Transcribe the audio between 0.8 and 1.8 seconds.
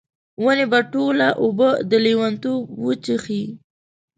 ټوله اوبه،